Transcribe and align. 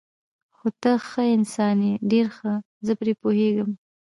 خو 0.55 0.67
ته 0.81 0.91
ښه 1.07 1.23
انسان 1.35 1.77
یې، 1.87 1.93
ډېر 2.11 2.25
ښه، 2.37 2.53
زه 2.85 2.91
پرې 2.99 3.13
پوهېږم. 3.21 3.69